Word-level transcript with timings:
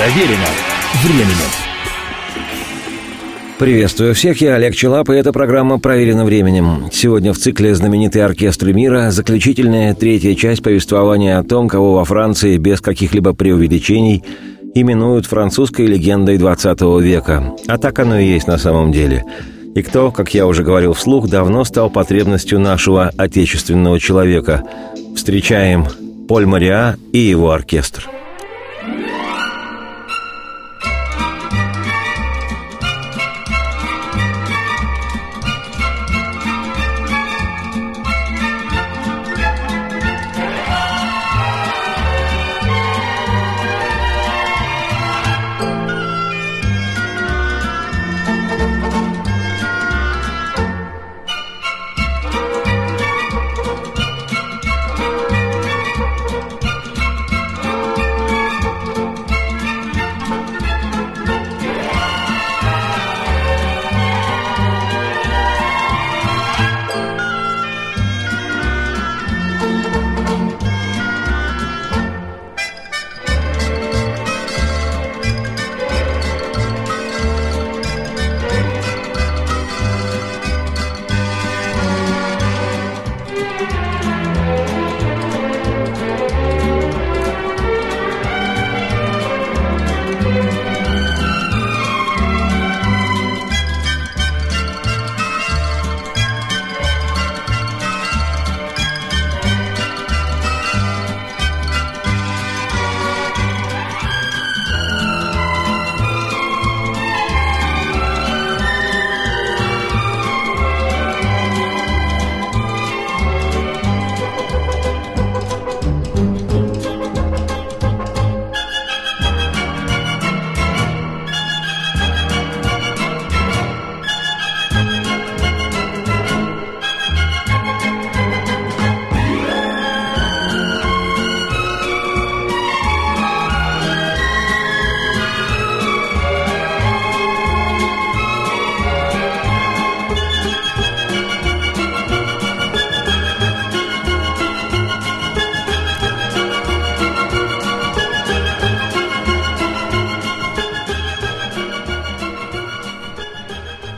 Проверено 0.00 0.46
временем. 1.04 1.50
Приветствую 3.58 4.14
всех, 4.14 4.40
я 4.40 4.54
Олег 4.54 4.74
Челап, 4.74 5.10
и 5.10 5.12
эта 5.12 5.30
программа 5.30 5.78
«Проверена 5.78 6.24
временем». 6.24 6.88
Сегодня 6.90 7.34
в 7.34 7.36
цикле 7.36 7.74
«Знаменитые 7.74 8.24
оркестры 8.24 8.72
мира» 8.72 9.10
заключительная 9.10 9.94
третья 9.94 10.34
часть 10.34 10.62
повествования 10.62 11.38
о 11.38 11.44
том, 11.44 11.68
кого 11.68 11.96
во 11.96 12.06
Франции 12.06 12.56
без 12.56 12.80
каких-либо 12.80 13.34
преувеличений 13.34 14.24
именуют 14.74 15.26
французской 15.26 15.84
легендой 15.84 16.38
20 16.38 16.80
века. 17.02 17.54
А 17.66 17.76
так 17.76 17.98
оно 17.98 18.18
и 18.18 18.24
есть 18.24 18.46
на 18.46 18.56
самом 18.56 18.92
деле. 18.92 19.26
И 19.74 19.82
кто, 19.82 20.10
как 20.10 20.32
я 20.32 20.46
уже 20.46 20.64
говорил 20.64 20.94
вслух, 20.94 21.28
давно 21.28 21.62
стал 21.64 21.90
потребностью 21.90 22.58
нашего 22.58 23.12
отечественного 23.18 24.00
человека. 24.00 24.64
Встречаем 25.14 25.84
Поль 26.26 26.46
Мариа 26.46 26.96
и 27.12 27.18
его 27.18 27.50
оркестр. 27.50 28.08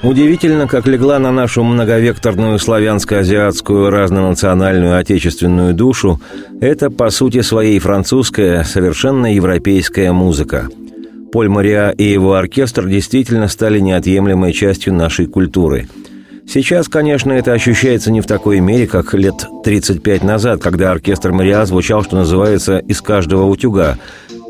Удивительно, 0.03 0.67
как 0.67 0.89
легла 0.89 1.21
на 1.21 1.31
нашу 1.31 1.63
многовекторную 1.63 2.59
славянско-азиатскую 2.59 3.89
разнонациональную 3.89 4.99
отечественную 4.99 5.75
душу 5.75 6.21
это, 6.61 6.91
по 6.91 7.11
сути 7.11 7.41
своей, 7.43 7.79
французская, 7.79 8.65
совершенно 8.65 9.33
европейская 9.33 10.11
музыка. 10.11 10.69
Поль 11.31 11.49
Мариа 11.49 11.91
и 11.91 12.03
его 12.03 12.35
оркестр 12.35 12.89
действительно 12.89 13.47
стали 13.47 13.79
неотъемлемой 13.79 14.53
частью 14.53 14.93
нашей 14.93 15.27
культуры. 15.27 15.89
Сейчас, 16.49 16.89
конечно, 16.89 17.31
это 17.33 17.53
ощущается 17.53 18.11
не 18.11 18.21
в 18.21 18.27
такой 18.27 18.59
мере, 18.59 18.89
как 18.89 19.15
лет 19.15 19.47
35 19.63 20.25
назад, 20.25 20.61
когда 20.61 20.91
оркестр 20.91 21.31
Мариа 21.31 21.65
звучал, 21.65 22.03
что 22.03 22.17
называется, 22.17 22.79
из 22.79 23.01
каждого 23.01 23.47
утюга. 23.47 23.99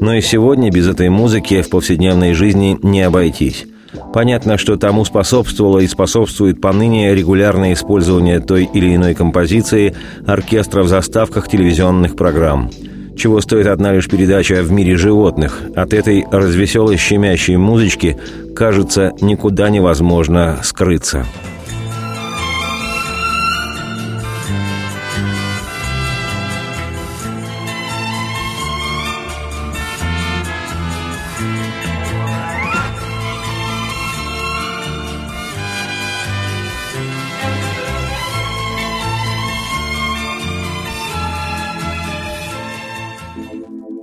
Но 0.00 0.14
и 0.14 0.22
сегодня 0.22 0.70
без 0.70 0.88
этой 0.88 1.10
музыки 1.10 1.60
в 1.60 1.68
повседневной 1.68 2.32
жизни 2.32 2.78
не 2.82 3.02
обойтись. 3.02 3.66
Понятно, 4.12 4.58
что 4.58 4.76
тому 4.76 5.04
способствовало 5.04 5.80
и 5.80 5.86
способствует 5.86 6.60
поныне 6.60 7.14
регулярное 7.14 7.72
использование 7.72 8.40
той 8.40 8.68
или 8.72 8.94
иной 8.94 9.14
композиции 9.14 9.94
оркестра 10.26 10.82
в 10.82 10.88
заставках 10.88 11.48
телевизионных 11.48 12.16
программ. 12.16 12.70
Чего 13.16 13.40
стоит 13.40 13.66
одна 13.66 13.92
лишь 13.92 14.08
передача 14.08 14.62
«В 14.62 14.72
мире 14.72 14.96
животных». 14.96 15.60
От 15.76 15.92
этой 15.92 16.24
развеселой 16.30 16.96
щемящей 16.96 17.56
музычки, 17.56 18.18
кажется, 18.56 19.12
никуда 19.20 19.68
невозможно 19.68 20.58
скрыться. 20.62 21.26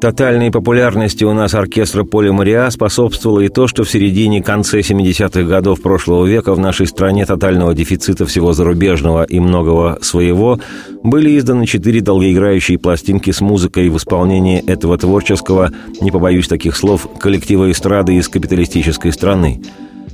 Тотальной 0.02 0.50
популярности 0.50 1.26
у 1.26 1.34
нас 1.34 1.54
оркестра 1.54 2.06
Поля 2.06 2.32
Мариа 2.32 2.70
способствовало 2.70 3.42
и 3.42 3.50
то, 3.50 3.68
что 3.68 3.84
в 3.84 3.90
середине-конце 3.90 4.80
70-х 4.80 5.44
годов 5.44 5.82
прошлого 5.82 6.26
века 6.26 6.54
в 6.54 6.60
нашей 6.60 6.88
стране 6.88 7.26
тотального 7.26 7.74
дефицита 7.74 8.26
всего 8.26 8.54
зарубежного 8.54 9.26
и 9.26 9.42
многого 9.42 10.00
своего 10.02 10.58
были 11.04 11.38
изданы 11.38 11.66
четыре 11.66 12.00
долгоиграющие 12.00 12.80
пластинки 12.80 13.32
с 13.32 13.42
музыкой 13.42 13.90
в 13.90 13.98
исполнении 13.98 14.64
этого 14.66 14.98
творческого, 14.98 15.72
не 16.00 16.12
побоюсь 16.12 16.48
таких 16.48 16.78
слов, 16.78 17.06
коллектива 17.20 17.70
эстрады 17.70 18.16
из 18.16 18.30
капиталистической 18.30 19.12
страны– 19.12 19.62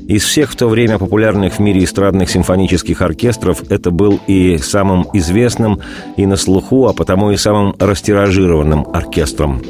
из 0.07 0.23
всех 0.23 0.51
в 0.51 0.55
то 0.55 0.67
время 0.67 0.99
популярных 0.99 1.53
в 1.53 1.59
мире 1.59 1.83
эстрадных 1.83 2.29
симфонических 2.29 3.01
оркестров 3.01 3.63
это 3.69 3.91
был 3.91 4.19
и 4.27 4.57
самым 4.57 5.07
известным, 5.13 5.79
и 6.15 6.25
на 6.25 6.35
слуху, 6.35 6.87
а 6.87 6.93
потому 6.93 7.31
и 7.31 7.37
самым 7.37 7.75
растиражированным 7.79 8.87
оркестром. 8.93 9.61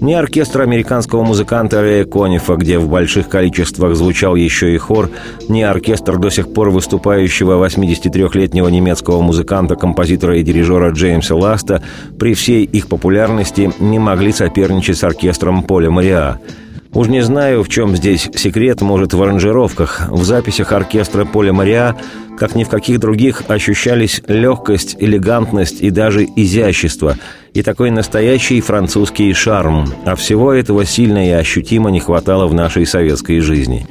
Не 0.00 0.14
оркестр 0.14 0.62
американского 0.62 1.22
музыканта 1.22 1.80
Рэя 1.80 2.04
Конифа, 2.04 2.56
где 2.56 2.78
в 2.78 2.88
больших 2.88 3.28
количествах 3.28 3.94
звучал 3.94 4.34
еще 4.34 4.74
и 4.74 4.76
хор, 4.76 5.10
не 5.48 5.62
оркестр 5.62 6.18
до 6.18 6.28
сих 6.28 6.52
пор 6.52 6.70
выступающего 6.70 7.64
83-летнего 7.64 8.66
немецкого 8.66 9.20
музыканта, 9.20 9.76
композитора 9.76 10.38
и 10.38 10.42
дирижера 10.42 10.90
Джеймса 10.90 11.36
Ласта 11.36 11.84
при 12.18 12.34
всей 12.34 12.64
их 12.64 12.88
популярности 12.88 13.70
не 13.78 14.00
могли 14.00 14.32
соперничать 14.32 14.98
с 14.98 15.04
оркестром 15.04 15.62
Поля 15.62 15.90
Мариа– 15.90 16.38
Уж 16.94 17.08
не 17.08 17.22
знаю, 17.22 17.62
в 17.62 17.70
чем 17.70 17.96
здесь 17.96 18.28
секрет, 18.34 18.82
может, 18.82 19.14
в 19.14 19.22
аранжировках. 19.22 20.08
В 20.10 20.24
записях 20.24 20.72
оркестра 20.72 21.24
Поля 21.24 21.52
Мариа, 21.52 21.96
как 22.36 22.54
ни 22.54 22.64
в 22.64 22.68
каких 22.68 23.00
других, 23.00 23.44
ощущались 23.48 24.20
легкость, 24.26 24.96
элегантность 24.98 25.80
и 25.80 25.88
даже 25.88 26.24
изящество, 26.24 27.16
и 27.54 27.62
такой 27.62 27.90
настоящий 27.90 28.60
французский 28.60 29.32
шарм, 29.32 29.86
а 30.04 30.16
всего 30.16 30.52
этого 30.52 30.84
сильно 30.84 31.26
и 31.26 31.30
ощутимо 31.30 31.90
не 31.90 32.00
хватало 32.00 32.46
в 32.46 32.52
нашей 32.52 32.84
советской 32.84 33.40
жизни. 33.40 33.86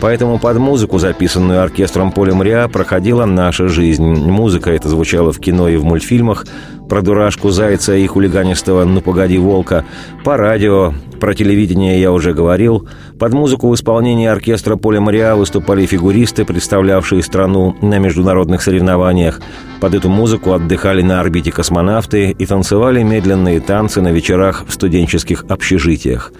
Поэтому 0.00 0.38
под 0.38 0.58
музыку, 0.58 0.98
записанную 0.98 1.62
оркестром 1.62 2.12
Поля 2.12 2.34
Мариа, 2.34 2.68
проходила 2.68 3.24
наша 3.24 3.68
жизнь. 3.68 4.04
Музыка 4.04 4.70
эта 4.70 4.88
звучала 4.88 5.32
в 5.32 5.38
кино 5.38 5.68
и 5.68 5.76
в 5.76 5.84
мультфильмах, 5.84 6.46
про 6.88 7.00
дурашку 7.00 7.50
Зайца 7.50 7.96
и 7.96 8.06
хулиганистого 8.06 8.84
«Ну 8.84 9.00
погоди, 9.00 9.38
волка», 9.38 9.84
по 10.24 10.36
радио, 10.36 10.92
про 11.20 11.34
телевидение 11.34 12.00
я 12.00 12.12
уже 12.12 12.34
говорил. 12.34 12.88
Под 13.18 13.32
музыку 13.32 13.68
в 13.70 13.74
исполнении 13.74 14.26
оркестра 14.26 14.76
Поля 14.76 15.00
Мариа 15.00 15.36
выступали 15.36 15.86
фигуристы, 15.86 16.44
представлявшие 16.44 17.22
страну 17.22 17.74
на 17.80 17.98
международных 17.98 18.62
соревнованиях. 18.62 19.40
Под 19.80 19.94
эту 19.94 20.08
музыку 20.08 20.52
отдыхали 20.52 21.02
на 21.02 21.20
орбите 21.20 21.50
космонавты 21.50 22.30
и 22.30 22.46
танцевали 22.46 23.02
медленные 23.02 23.60
танцы 23.60 24.02
на 24.02 24.12
вечерах 24.12 24.64
в 24.66 24.72
студенческих 24.72 25.44
общежитиях. 25.48 26.32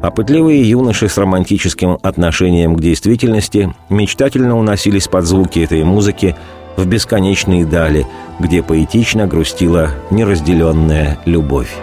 А 0.00 0.10
пытливые 0.10 0.68
юноши 0.68 1.08
с 1.08 1.18
романтическим 1.18 1.98
отношением 2.02 2.76
к 2.76 2.80
действительности 2.80 3.74
мечтательно 3.88 4.56
уносились 4.58 5.08
под 5.08 5.24
звуки 5.24 5.60
этой 5.60 5.82
музыки 5.84 6.36
в 6.76 6.86
бесконечные 6.86 7.66
дали, 7.66 8.06
где 8.38 8.62
поэтично 8.62 9.26
грустила 9.26 9.90
неразделенная 10.10 11.18
любовь. 11.24 11.74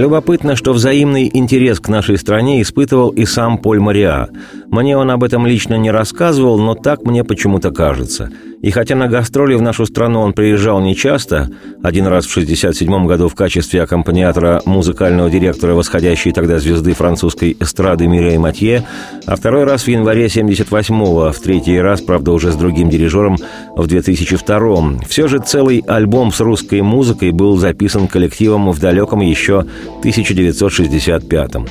Любопытно, 0.00 0.56
что 0.56 0.72
взаимный 0.72 1.30
интерес 1.30 1.78
к 1.78 1.90
нашей 1.90 2.16
стране 2.16 2.62
испытывал 2.62 3.10
и 3.10 3.26
сам 3.26 3.58
Поль 3.58 3.80
Мариа. 3.80 4.30
Мне 4.70 4.96
он 4.96 5.10
об 5.10 5.24
этом 5.24 5.46
лично 5.46 5.74
не 5.74 5.90
рассказывал, 5.90 6.58
но 6.58 6.74
так 6.74 7.02
мне 7.02 7.24
почему-то 7.24 7.70
кажется– 7.70 8.30
и 8.62 8.70
хотя 8.70 8.94
на 8.94 9.08
гастроли 9.08 9.54
в 9.54 9.62
нашу 9.62 9.86
страну 9.86 10.20
он 10.20 10.34
приезжал 10.34 10.80
нечасто, 10.80 11.48
один 11.82 12.06
раз 12.06 12.26
в 12.26 12.30
1967 12.32 13.06
году 13.06 13.28
в 13.28 13.34
качестве 13.34 13.82
аккомпаниатора 13.82 14.60
музыкального 14.66 15.30
директора 15.30 15.74
восходящей 15.74 16.32
тогда 16.32 16.58
звезды 16.58 16.92
французской 16.92 17.56
эстрады 17.58 18.06
Мирей 18.06 18.36
Матье, 18.36 18.86
а 19.24 19.36
второй 19.36 19.64
раз 19.64 19.84
в 19.84 19.88
январе 19.88 20.26
78-го, 20.26 21.32
в 21.32 21.38
третий 21.38 21.80
раз, 21.80 22.02
правда, 22.02 22.32
уже 22.32 22.52
с 22.52 22.56
другим 22.56 22.90
дирижером, 22.90 23.38
в 23.76 23.86
2002-м, 23.86 25.00
все 25.08 25.26
же 25.26 25.38
целый 25.38 25.82
альбом 25.86 26.30
с 26.30 26.40
русской 26.40 26.82
музыкой 26.82 27.30
был 27.30 27.56
записан 27.56 28.08
коллективом 28.08 28.70
в 28.72 28.78
далеком 28.78 29.20
еще 29.20 29.64
1965-м. 30.02 31.66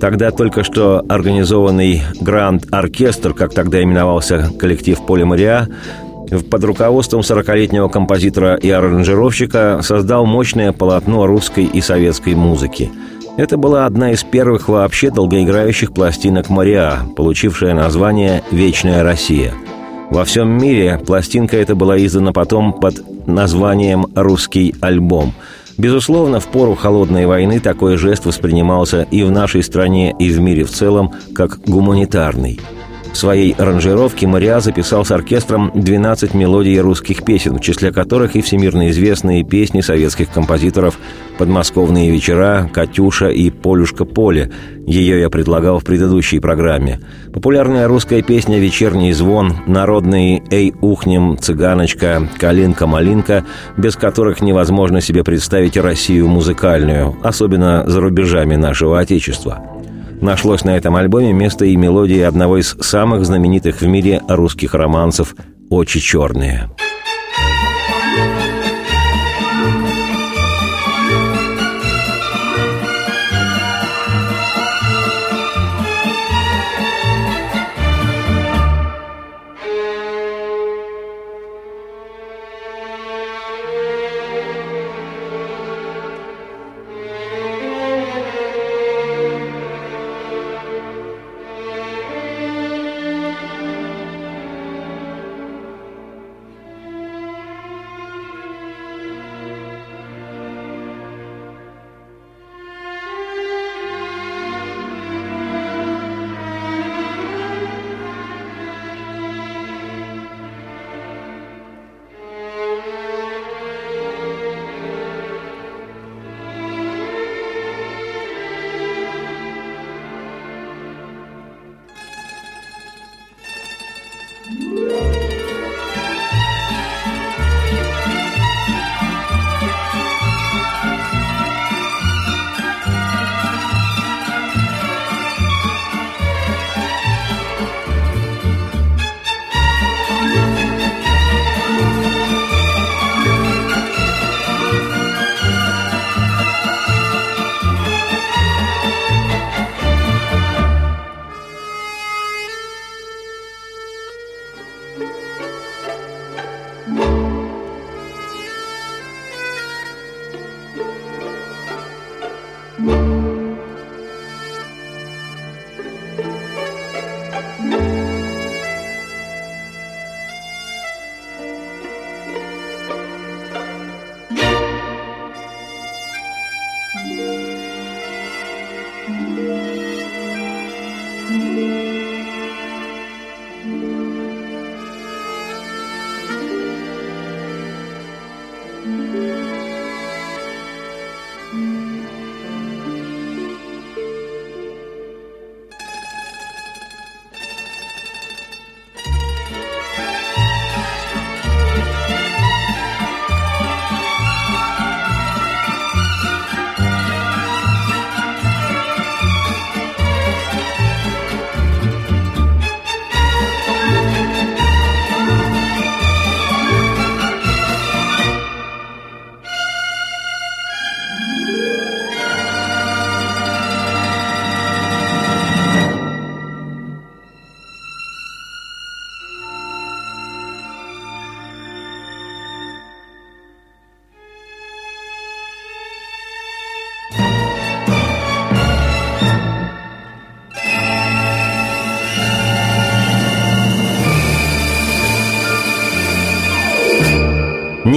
Тогда 0.00 0.30
только 0.30 0.64
что 0.64 1.04
организованный 1.08 2.02
Гранд-оркестр, 2.20 3.34
как 3.34 3.52
тогда 3.52 3.82
именовался 3.82 4.50
коллектив 4.58 4.98
Поля 5.06 5.26
Мариа, 5.26 5.68
под 6.50 6.64
руководством 6.64 7.20
40-летнего 7.20 7.88
композитора 7.88 8.54
и 8.54 8.70
аранжировщика 8.70 9.80
создал 9.82 10.24
мощное 10.26 10.72
полотно 10.72 11.26
русской 11.26 11.64
и 11.64 11.80
советской 11.80 12.34
музыки. 12.34 12.90
Это 13.36 13.56
была 13.56 13.86
одна 13.86 14.12
из 14.12 14.22
первых 14.22 14.68
вообще 14.68 15.10
долгоиграющих 15.10 15.92
пластинок 15.92 16.48
Мариа, 16.48 17.00
получившая 17.16 17.74
название 17.74 18.42
«Вечная 18.50 19.02
Россия». 19.02 19.52
Во 20.10 20.24
всем 20.24 20.58
мире 20.58 21.00
пластинка 21.04 21.56
эта 21.56 21.74
была 21.74 21.96
издана 22.04 22.32
потом 22.32 22.72
под 22.72 23.02
названием 23.26 24.06
«Русский 24.14 24.74
альбом». 24.80 25.34
Безусловно, 25.80 26.40
в 26.40 26.48
пору 26.48 26.74
холодной 26.74 27.24
войны 27.24 27.58
такой 27.58 27.96
жест 27.96 28.26
воспринимался 28.26 29.06
и 29.10 29.22
в 29.22 29.30
нашей 29.30 29.62
стране, 29.62 30.14
и 30.18 30.28
в 30.28 30.38
мире 30.38 30.64
в 30.64 30.70
целом 30.70 31.14
как 31.34 31.60
гуманитарный– 31.60 32.60
в 33.12 33.16
своей 33.16 33.52
аранжировке 33.52 34.26
Мариа 34.26 34.60
записал 34.60 35.04
с 35.04 35.10
оркестром 35.10 35.70
12 35.74 36.34
мелодий 36.34 36.78
русских 36.80 37.24
песен, 37.24 37.56
в 37.56 37.60
числе 37.60 37.92
которых 37.92 38.36
и 38.36 38.40
всемирно 38.40 38.90
известные 38.90 39.44
песни 39.44 39.80
советских 39.80 40.30
композиторов 40.30 40.98
«Подмосковные 41.38 42.10
вечера», 42.10 42.70
«Катюша» 42.72 43.28
и 43.28 43.50
«Полюшка 43.50 44.04
поле». 44.04 44.52
Ее 44.86 45.20
я 45.20 45.30
предлагал 45.30 45.78
в 45.78 45.84
предыдущей 45.84 46.40
программе. 46.40 47.00
Популярная 47.32 47.88
русская 47.88 48.22
песня 48.22 48.58
«Вечерний 48.58 49.12
звон», 49.12 49.56
народные 49.66 50.42
«Эй, 50.50 50.72
ухнем», 50.80 51.36
«Цыганочка», 51.38 52.28
«Калинка-малинка», 52.38 53.44
без 53.76 53.96
которых 53.96 54.40
невозможно 54.40 55.00
себе 55.00 55.24
представить 55.24 55.76
Россию 55.76 56.28
музыкальную, 56.28 57.16
особенно 57.22 57.84
за 57.86 58.00
рубежами 58.00 58.56
нашего 58.56 59.00
Отечества– 59.00 59.62
Нашлось 60.20 60.64
на 60.64 60.76
этом 60.76 60.96
альбоме 60.96 61.32
место 61.32 61.64
и 61.64 61.76
мелодии 61.76 62.20
одного 62.20 62.58
из 62.58 62.76
самых 62.80 63.24
знаменитых 63.24 63.80
в 63.80 63.86
мире 63.86 64.20
русских 64.28 64.74
романсов 64.74 65.34
«Очи 65.70 66.00
черные». 66.00 66.68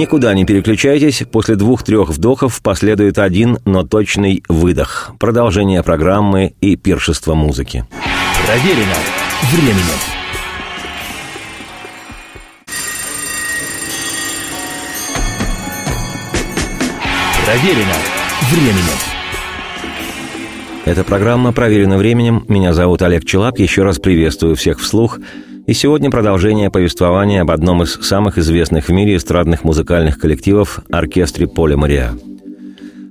Никуда 0.04 0.34
не 0.34 0.44
переключайтесь, 0.44 1.22
после 1.32 1.56
двух-трех 1.56 2.10
вдохов 2.10 2.60
последует 2.60 3.18
один, 3.18 3.56
но 3.64 3.84
точный 3.84 4.44
выдох. 4.50 5.12
Продолжение 5.18 5.82
программы 5.82 6.52
и 6.60 6.76
пиршество 6.76 7.32
музыки. 7.32 7.86
Проверено 8.46 8.98
временем. 9.50 9.98
Проверено 17.46 17.94
временем. 18.50 18.98
Эта 20.84 21.02
программа 21.02 21.52
проверена 21.52 21.96
временем. 21.96 22.44
Меня 22.46 22.74
зовут 22.74 23.00
Олег 23.00 23.24
Челап. 23.24 23.58
Еще 23.58 23.82
раз 23.82 23.98
приветствую 23.98 24.54
всех 24.54 24.80
вслух. 24.80 25.18
И 25.66 25.72
сегодня 25.72 26.10
продолжение 26.10 26.70
повествования 26.70 27.40
об 27.40 27.50
одном 27.50 27.82
из 27.82 27.94
самых 27.94 28.36
известных 28.36 28.88
в 28.88 28.92
мире 28.92 29.16
эстрадных 29.16 29.64
музыкальных 29.64 30.18
коллективов– 30.18 30.80
оркестре 30.90 31.46
Поля 31.46 31.78
Мариа. 31.78 32.12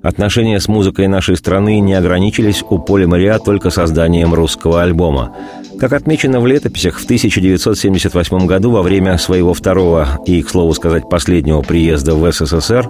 Отношения 0.03 0.59
с 0.59 0.67
музыкой 0.67 1.07
нашей 1.07 1.35
страны 1.35 1.79
не 1.79 1.95
ограничились 1.95 2.63
у 2.69 2.77
Поля 2.77 3.07
Мариа 3.07 3.39
только 3.39 3.71
созданием 3.71 4.35
русского 4.35 4.83
альбома. 4.83 5.35
Как 5.79 5.93
отмечено 5.93 6.39
в 6.41 6.45
летописях, 6.45 6.99
в 6.99 7.05
1978 7.05 8.45
году 8.45 8.69
во 8.69 8.83
время 8.83 9.17
своего 9.17 9.55
второго 9.55 10.19
и, 10.27 10.43
к 10.43 10.49
слову 10.49 10.75
сказать, 10.75 11.09
последнего 11.09 11.63
приезда 11.63 12.13
в 12.13 12.31
СССР 12.31 12.87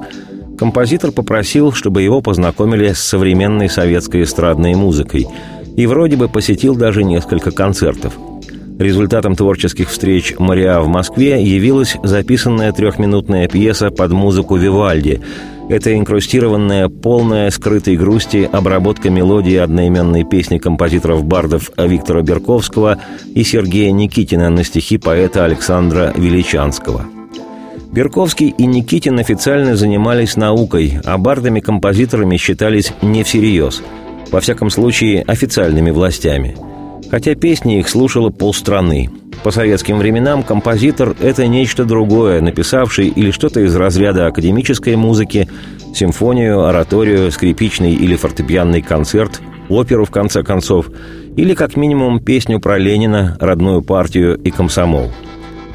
композитор 0.57 1.13
попросил, 1.13 1.71
чтобы 1.71 2.01
его 2.01 2.19
познакомили 2.19 2.91
с 2.91 2.99
современной 2.99 3.69
советской 3.69 4.23
эстрадной 4.23 4.75
музыкой 4.75 5.25
и 5.77 5.85
вроде 5.85 6.17
бы 6.17 6.27
посетил 6.27 6.75
даже 6.75 7.05
несколько 7.05 7.51
концертов– 7.51 8.13
Результатом 8.79 9.35
творческих 9.35 9.89
встреч 9.89 10.33
Мариа 10.39 10.81
в 10.81 10.87
Москве 10.87 11.43
явилась 11.43 11.95
записанная 12.01 12.71
трехминутная 12.71 13.47
пьеса 13.47 13.91
под 13.91 14.11
музыку 14.11 14.55
Вивальди. 14.55 15.21
Это 15.69 15.95
инкрустированная, 15.95 16.89
полная 16.89 17.49
скрытой 17.51 17.95
грусти 17.95 18.49
обработка 18.51 19.09
мелодии 19.09 19.55
одноименной 19.55 20.23
песни 20.25 20.57
композиторов-бардов 20.57 21.71
Виктора 21.77 22.21
Берковского 22.21 22.97
и 23.33 23.43
Сергея 23.43 23.91
Никитина 23.91 24.49
на 24.49 24.63
стихи 24.63 24.97
поэта 24.97 25.45
Александра 25.45 26.11
Величанского. 26.15 27.05
Берковский 27.91 28.49
и 28.57 28.65
Никитин 28.65 29.19
официально 29.19 29.75
занимались 29.75 30.35
наукой, 30.35 30.99
а 31.05 31.17
бардами-композиторами 31.19 32.37
считались 32.37 32.91
не 33.03 33.23
всерьез, 33.23 33.83
во 34.31 34.41
всяком 34.41 34.71
случае 34.71 35.21
официальными 35.21 35.91
властями– 35.91 36.57
хотя 37.09 37.35
песни 37.35 37.79
их 37.79 37.89
слушало 37.89 38.29
полстраны. 38.29 39.09
По 39.43 39.51
советским 39.51 39.97
временам 39.97 40.43
композитор– 40.43 41.15
это 41.21 41.47
нечто 41.47 41.85
другое, 41.85 42.41
написавший 42.41 43.07
или 43.07 43.31
что-то 43.31 43.59
из 43.61 43.75
разряда 43.75 44.27
академической 44.27 44.95
музыки, 44.95 45.49
симфонию, 45.93 46.65
ораторию, 46.65 47.31
скрипичный 47.31 47.93
или 47.93 48.15
фортепианный 48.15 48.81
концерт, 48.81 49.41
оперу, 49.69 50.05
в 50.05 50.11
конце 50.11 50.43
концов, 50.43 50.89
или 51.35 51.53
как 51.53 51.75
минимум 51.75 52.19
песню 52.19 52.59
про 52.59 52.77
Ленина, 52.77 53.37
родную 53.39 53.81
партию 53.81 54.37
и 54.37 54.51
комсомол– 54.51 55.11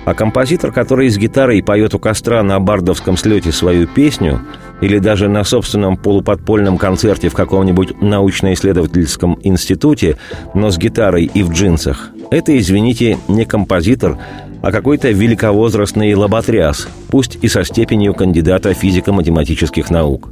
а 0.08 0.14
композитор, 0.14 0.72
который 0.72 1.10
с 1.10 1.18
гитарой 1.18 1.62
поет 1.62 1.94
у 1.94 1.98
костра 1.98 2.42
на 2.42 2.58
бардовском 2.60 3.18
слете 3.18 3.52
свою 3.52 3.86
песню, 3.86 4.40
или 4.80 4.98
даже 4.98 5.28
на 5.28 5.44
собственном 5.44 5.98
полуподпольном 5.98 6.78
концерте 6.78 7.28
в 7.28 7.34
каком-нибудь 7.34 8.00
научно-исследовательском 8.00 9.38
институте, 9.42 10.16
но 10.54 10.70
с 10.70 10.78
гитарой 10.78 11.24
и 11.26 11.42
в 11.42 11.52
джинсах, 11.52 12.10
это, 12.30 12.56
извините, 12.58 13.18
не 13.28 13.44
композитор, 13.44 14.16
а 14.62 14.72
какой-то 14.72 15.10
великовозрастный 15.10 16.14
лоботряс, 16.14 16.88
пусть 17.08 17.38
и 17.42 17.48
со 17.48 17.62
степенью 17.62 18.14
кандидата 18.14 18.72
физико-математических 18.72 19.90
наук. 19.90 20.30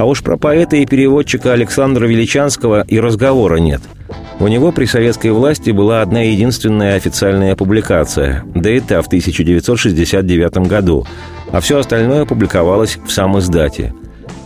А 0.00 0.06
уж 0.06 0.22
про 0.22 0.38
поэта 0.38 0.76
и 0.76 0.86
переводчика 0.86 1.52
Александра 1.52 2.06
Величанского 2.06 2.86
и 2.88 2.98
разговора 2.98 3.56
нет– 3.56 3.82
у 4.40 4.48
него 4.48 4.72
при 4.72 4.86
советской 4.86 5.32
власти 5.32 5.70
была 5.70 6.00
одна 6.00 6.22
единственная 6.22 6.96
официальная 6.96 7.54
публикация, 7.54 8.42
да 8.54 8.70
и 8.70 8.80
та 8.80 9.02
в 9.02 9.06
1969 9.06 10.66
году, 10.66 11.06
а 11.52 11.60
все 11.60 11.78
остальное 11.78 12.24
публиковалось 12.24 12.96
в 13.06 13.12
сам 13.12 13.38
издате. 13.38 13.92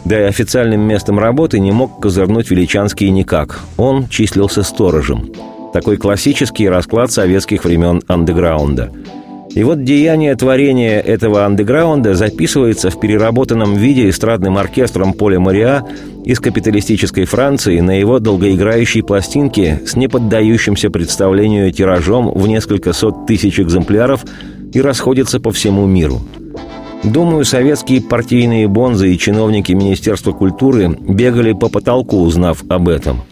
Да 0.05 0.19
и 0.19 0.25
официальным 0.25 0.81
местом 0.81 1.21
работы 1.21 1.61
не 1.61 1.71
мог 1.71 2.01
козырнуть 2.01 2.51
Величанский 2.51 3.09
никак. 3.11 3.61
Он 3.77 4.09
числился 4.09 4.65
сторожем. 4.65 5.31
Такой 5.73 5.97
классический 5.97 6.69
расклад 6.69 7.13
советских 7.13 7.65
времен 7.65 8.03
андеграунда– 8.09 8.91
и 9.55 9.63
вот 9.63 9.85
деяние 9.85 10.35
творения 10.35 11.01
этого 11.01 11.45
андеграунда 11.45 12.15
записывается 12.15 12.91
в 12.91 12.99
переработанном 12.99 13.77
виде 13.77 14.09
эстрадным 14.11 14.59
оркестром 14.59 15.13
Поля 15.13 15.39
Мариа 15.39 15.85
из 16.25 16.41
капиталистической 16.41 17.25
Франции 17.25 17.79
на 17.79 17.93
его 17.93 18.19
долгоиграющей 18.19 19.05
пластинке 19.05 19.81
с 19.87 19.95
неподдающимся 19.95 20.91
представлению 20.91 21.71
тиражом 21.71 22.33
в 22.33 22.49
несколько 22.49 22.93
сот 22.93 23.27
тысяч 23.27 23.61
экземпляров 23.61 24.25
и 24.73 24.81
расходится 24.81 25.39
по 25.39 25.53
всему 25.53 25.87
миру. 25.87 26.21
Думаю, 27.05 27.45
советские 27.45 28.03
партийные 28.03 28.67
бонзы 28.67 29.15
и 29.15 29.19
чиновники 29.19 29.71
Министерства 29.71 30.33
культуры 30.33 30.89
бегали 30.89 31.53
по 31.53 31.69
потолку, 31.69 32.23
узнав 32.23 32.65
об 32.69 32.89
этом. 32.89 33.23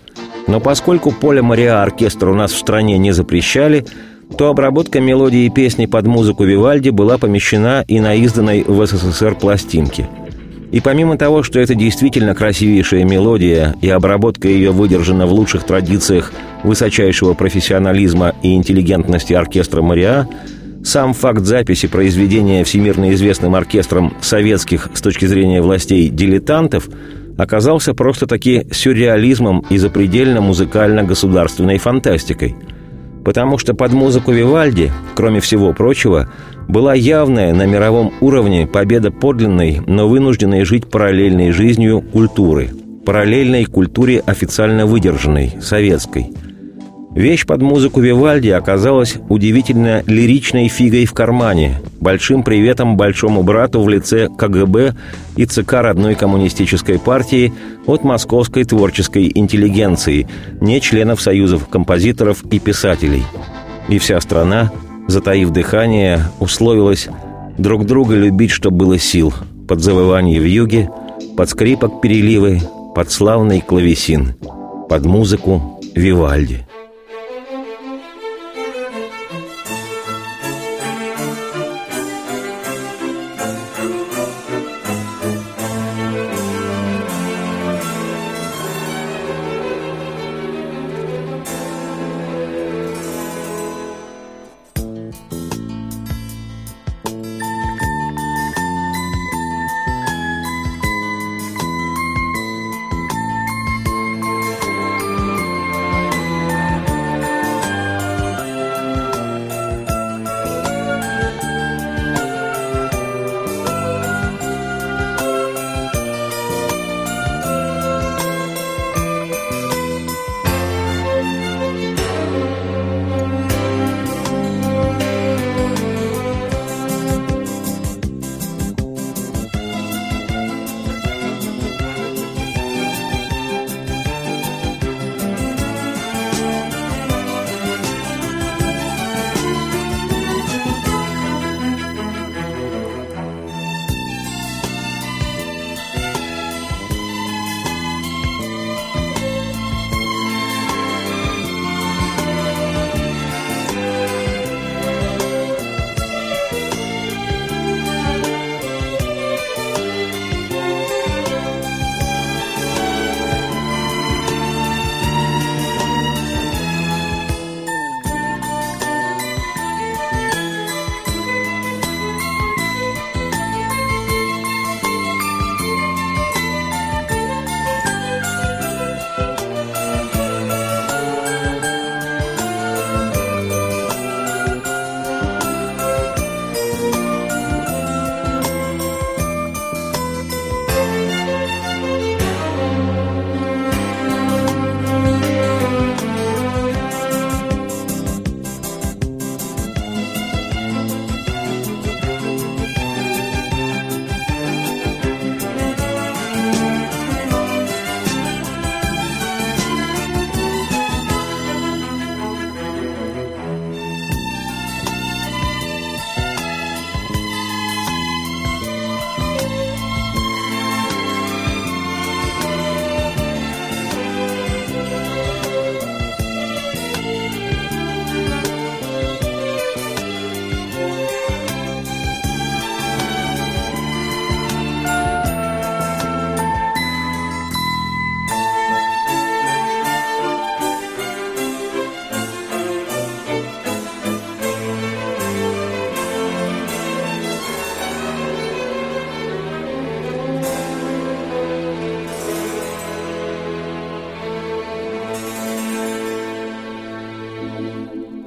Но 0.46 0.60
поскольку 0.60 1.10
Поля 1.10 1.42
Мариа 1.42 1.82
оркестр 1.82 2.28
у 2.28 2.34
нас 2.34 2.52
в 2.52 2.58
стране 2.58 2.96
не 2.98 3.10
запрещали– 3.10 3.84
то 4.32 4.48
обработка 4.48 5.00
мелодии 5.00 5.48
песни 5.48 5.86
под 5.86 6.06
музыку 6.06 6.44
Вивальди 6.44 6.90
была 6.90 7.18
помещена 7.18 7.84
и 7.86 8.00
на 8.00 8.14
изданной 8.14 8.64
в 8.66 8.86
СССР 8.86 9.34
пластинке. 9.34 10.08
И 10.72 10.80
помимо 10.80 11.18
того, 11.18 11.42
что 11.42 11.60
это 11.60 11.74
действительно 11.74 12.34
красивейшая 12.34 13.04
мелодия, 13.04 13.76
и 13.82 13.90
обработка 13.90 14.48
ее 14.48 14.70
выдержана 14.70 15.26
в 15.26 15.32
лучших 15.32 15.64
традициях 15.64 16.32
высочайшего 16.62 17.34
профессионализма 17.34 18.34
и 18.42 18.54
интеллигентности 18.54 19.34
оркестра 19.34 19.82
«Мариа», 19.82 20.26
сам 20.82 21.12
факт 21.12 21.42
записи 21.42 21.86
произведения 21.86 22.64
всемирно 22.64 23.12
известным 23.12 23.54
оркестром 23.54 24.14
советских 24.20 24.88
с 24.94 25.00
точки 25.00 25.26
зрения 25.26 25.60
властей 25.62 26.08
дилетантов 26.08 26.88
оказался 27.38 27.94
просто-таки 27.94 28.66
сюрреализмом 28.72 29.64
и 29.70 29.76
запредельно 29.76 30.40
музыкально-государственной 30.40 31.78
фантастикой– 31.78 32.56
потому 33.24 33.58
что 33.58 33.74
под 33.74 33.92
музыку 33.92 34.32
Вивальди, 34.32 34.92
кроме 35.14 35.40
всего 35.40 35.72
прочего, 35.72 36.28
была 36.68 36.94
явная 36.94 37.52
на 37.54 37.66
мировом 37.66 38.12
уровне 38.20 38.66
победа 38.66 39.10
подлинной, 39.10 39.80
но 39.86 40.08
вынужденной 40.08 40.64
жить 40.64 40.88
параллельной 40.90 41.52
жизнью 41.52 42.00
культуры, 42.00 42.70
параллельной 43.04 43.64
культуре 43.64 44.22
официально 44.24 44.86
выдержанной, 44.86 45.56
советской– 45.60 46.32
Вещь 47.14 47.44
под 47.44 47.60
музыку 47.60 48.00
Вивальди 48.00 48.48
оказалась 48.48 49.16
удивительно 49.28 50.02
лиричной 50.06 50.68
фигой 50.68 51.04
в 51.04 51.12
кармане, 51.12 51.78
большим 52.00 52.42
приветом 52.42 52.96
большому 52.96 53.42
брату 53.42 53.82
в 53.82 53.88
лице 53.88 54.30
КГБ 54.34 54.96
и 55.36 55.44
ЦК 55.44 55.74
родной 55.74 56.14
коммунистической 56.14 56.98
партии 56.98 57.52
от 57.86 58.02
московской 58.02 58.64
творческой 58.64 59.30
интеллигенции, 59.34 60.26
не 60.62 60.80
членов 60.80 61.20
союзов 61.20 61.68
композиторов 61.68 62.44
и 62.50 62.58
писателей. 62.58 63.24
И 63.88 63.98
вся 63.98 64.18
страна, 64.20 64.72
затаив 65.06 65.50
дыхание, 65.50 66.30
условилась 66.40 67.08
друг 67.58 67.84
друга 67.84 68.14
любить, 68.14 68.50
что 68.50 68.70
было 68.70 68.98
сил, 68.98 69.34
под 69.68 69.80
завывание 69.80 70.40
в 70.40 70.46
юге, 70.46 70.88
под 71.36 71.50
скрипок 71.50 72.00
переливы, 72.00 72.60
под 72.94 73.10
славный 73.10 73.60
клавесин, 73.60 74.34
под 74.88 75.04
музыку 75.04 75.78
Вивальди. 75.94 76.66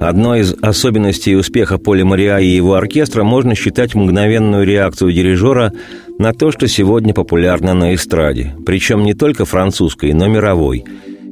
Одной 0.06 0.42
из 0.42 0.54
особенностей 0.62 1.34
успеха 1.34 1.78
Поля 1.78 2.04
Мариа 2.04 2.38
и 2.38 2.46
его 2.46 2.74
оркестра 2.74 3.24
можно 3.24 3.56
считать 3.56 3.96
мгновенную 3.96 4.64
реакцию 4.64 5.10
дирижера 5.10 5.72
на 6.20 6.32
то, 6.32 6.52
что 6.52 6.68
сегодня 6.68 7.12
популярно 7.12 7.74
на 7.74 7.92
эстраде, 7.92 8.54
причем 8.64 9.02
не 9.02 9.14
только 9.14 9.44
французской, 9.44 10.12
но 10.12 10.28
мировой. 10.28 10.84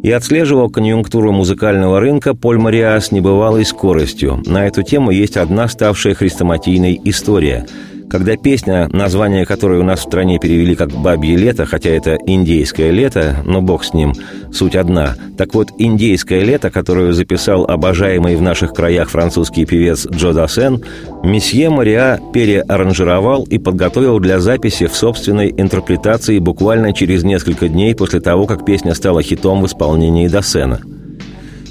И 0.02 0.10
отслеживал 0.10 0.70
конъюнктуру 0.70 1.30
музыкального 1.30 2.00
рынка 2.00 2.34
Поль 2.34 2.58
Мариа 2.58 3.00
с 3.00 3.12
небывалой 3.12 3.64
скоростью. 3.64 4.42
На 4.44 4.66
эту 4.66 4.82
тему 4.82 5.12
есть 5.12 5.36
одна 5.36 5.68
ставшая 5.68 6.14
хрестоматийной 6.14 7.00
история– 7.04 7.66
когда 8.14 8.36
песня, 8.36 8.88
название 8.92 9.44
которой 9.44 9.80
у 9.80 9.82
нас 9.82 9.98
в 9.98 10.02
стране 10.04 10.38
перевели 10.38 10.76
как 10.76 10.92
«Бабье 10.92 11.36
лето», 11.36 11.66
хотя 11.66 11.90
это 11.90 12.16
«Индейское 12.26 12.92
лето», 12.92 13.38
но 13.44 13.60
бог 13.60 13.84
с 13.84 13.92
ним, 13.92 14.12
суть 14.52 14.76
одна. 14.76 15.16
Так 15.36 15.52
вот, 15.52 15.70
«Индейское 15.78 16.44
лето», 16.44 16.70
которую 16.70 17.12
записал 17.12 17.64
обожаемый 17.64 18.36
в 18.36 18.40
наших 18.40 18.72
краях 18.72 19.10
французский 19.10 19.66
певец 19.66 20.06
Джо 20.06 20.32
Дассен, 20.32 20.80
месье 21.24 21.70
Мариа 21.70 22.20
переаранжировал 22.32 23.42
и 23.46 23.58
подготовил 23.58 24.20
для 24.20 24.38
записи 24.38 24.86
в 24.86 24.94
собственной 24.94 25.52
интерпретации 25.56 26.38
буквально 26.38 26.92
через 26.92 27.24
несколько 27.24 27.66
дней 27.66 27.96
после 27.96 28.20
того, 28.20 28.46
как 28.46 28.64
песня 28.64 28.94
стала 28.94 29.24
хитом 29.24 29.60
в 29.60 29.66
исполнении 29.66 30.28
Дассена– 30.28 30.78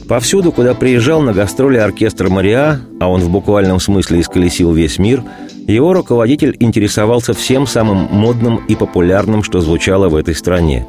Повсюду, 0.08 0.51
куда 0.51 0.73
приезжал 0.73 1.21
на 1.21 1.34
гастроли 1.34 1.77
оркестр 1.77 2.27
Мариа, 2.27 2.82
а 2.99 3.08
он 3.08 3.21
в 3.21 3.29
буквальном 3.29 3.79
смысле 3.79 4.19
исколесил 4.19 4.73
весь 4.73 4.99
мир, 4.99 5.23
его 5.71 5.93
руководитель 5.93 6.56
интересовался 6.60 7.34
всем 7.34 7.67
самым 7.67 8.08
модным 8.12 8.58
и 8.67 8.76
популярным, 8.76 9.43
что 9.43 9.62
звучало 9.62 10.10
в 10.10 10.15
этой 10.15 10.36
стране. 10.36 10.86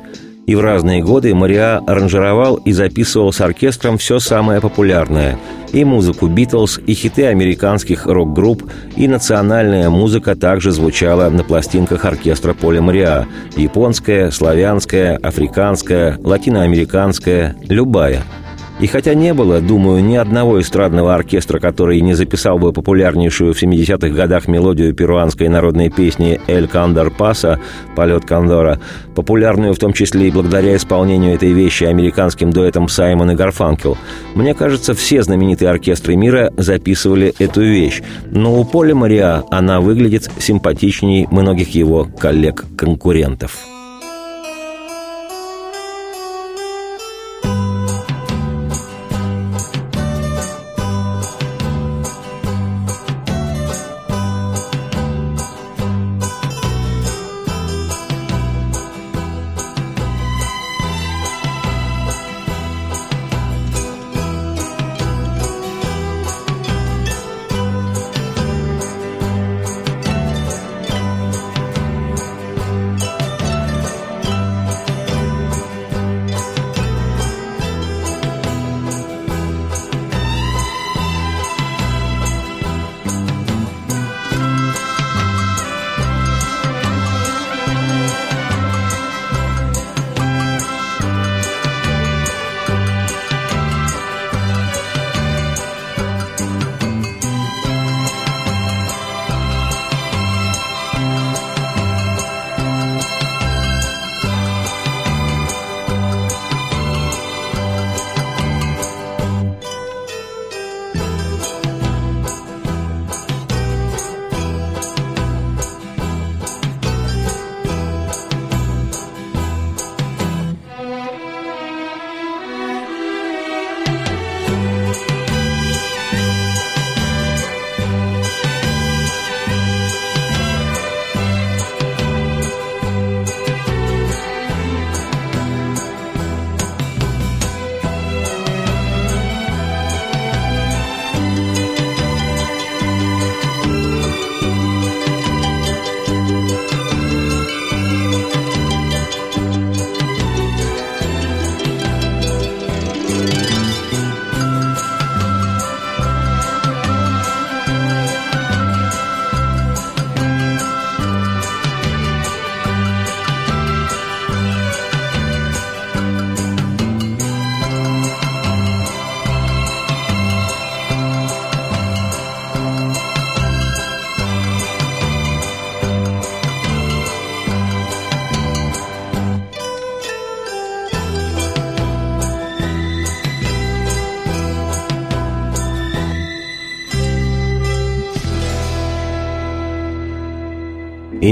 И 0.47 0.55
в 0.55 0.61
разные 0.61 1.03
годы 1.03 1.35
Мариа 1.35 1.79
аранжировал 1.87 2.57
и 2.57 2.73
записывал 2.73 3.33
с 3.33 3.41
оркестром 3.41 3.99
все 3.99 4.19
самое 4.19 4.61
популярное– 4.61 5.39
и 5.75 5.85
музыку 5.85 6.29
«Битлз», 6.29 6.79
и 6.87 6.95
хиты 6.95 7.27
американских 7.27 8.07
рок-групп, 8.07 8.63
и 8.97 9.09
национальная 9.09 9.91
музыка 9.91 10.37
также 10.37 10.71
звучала 10.71 11.29
на 11.31 11.43
пластинках 11.43 12.05
оркестра 12.05 12.55
Поля 12.55 12.81
Мариа– 12.81 13.27
японская, 13.57 14.31
славянская, 14.31 15.17
африканская, 15.17 16.17
латиноамериканская, 16.23 17.57
любая– 17.69 18.23
и 18.81 18.87
хотя 18.89 19.15
не 19.15 19.33
было, 19.35 19.61
думаю, 19.61 20.05
ни 20.05 20.17
одного 20.17 20.61
эстрадного 20.61 21.15
оркестра, 21.15 21.61
который 21.61 22.01
не 22.01 22.15
записал 22.15 22.59
бы 22.59 22.73
популярнейшую 22.73 23.55
в 23.55 23.63
70-х 23.63 24.09
годах 24.09 24.49
мелодию 24.49 24.95
перуанской 24.95 25.49
народной 25.49 25.91
песни 25.91 26.41
«Эль 26.49 26.67
Кандор 26.67 27.11
Паса» 27.11 27.61
«Полет 27.95 28.25
Кондора», 28.25 28.81
популярную 29.15 29.75
в 29.75 29.79
том 29.79 29.93
числе 29.93 30.29
и 30.29 30.33
благодаря 30.33 30.75
исполнению 30.75 31.35
этой 31.35 31.53
вещи 31.53 31.85
американским 31.85 32.51
дуэтом 32.51 32.89
Саймон 32.89 33.31
и 33.31 33.35
Гарфанкел. 33.37 33.97
Мне 34.35 34.55
кажется, 34.55 34.95
все 34.95 35.23
знаменитые 35.23 35.71
оркестры 35.71 36.17
мира 36.17 36.53
записывали 36.57 37.33
эту 37.39 37.63
вещь, 37.63 38.03
но 38.31 38.59
у 38.59 38.65
Поля 38.65 38.95
Мариа 38.97 39.45
она 39.51 39.81
выглядит 39.81 40.29
симпатичнее 40.39 41.29
многих 41.31 41.75
его 41.77 42.09
коллег-конкурентов. 42.19 43.74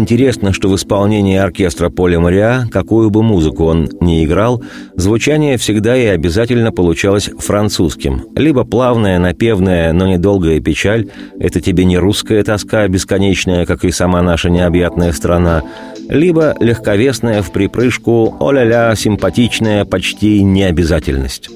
Интересно, 0.03 0.53
что 0.53 0.69
в 0.69 0.75
исполнении 0.75 1.37
оркестра 1.37 1.88
Поля 1.88 2.19
Мариа, 2.19 2.67
какую 2.73 3.09
бы 3.11 3.23
музыку 3.23 3.67
он 3.67 3.88
ни 4.01 4.25
играл, 4.25 4.61
звучание 4.97 5.57
всегда 5.59 5.97
и 5.97 6.07
обязательно 6.07 6.73
получалось 6.73 7.31
французским. 7.38 8.25
Либо 8.35 8.65
плавная, 8.65 9.21
напевная, 9.21 9.93
но 9.93 10.09
недолгая 10.09 10.59
печаль– 10.59 11.09
это 11.38 11.61
тебе 11.61 11.85
не 11.85 11.99
русская 11.99 12.43
тоска 12.43 12.88
бесконечная, 12.88 13.65
как 13.65 13.85
и 13.85 13.93
сама 13.93 14.23
наша 14.23 14.51
необъятная 14.51 15.12
страна, 15.12 15.62
либо 16.09 16.57
легковесная 16.59 17.41
в 17.41 17.53
припрыжку 17.53 18.37
«о-ля-ля» 18.41 18.97
симпатичная 18.97 19.85
почти 19.85 20.43
необязательность. 20.43 21.49